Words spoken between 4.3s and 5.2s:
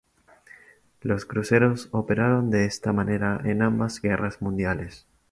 Mundiales.